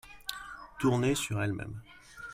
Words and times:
Tourner 0.79 1.13
sur 1.13 1.43
elle-même 1.43 1.79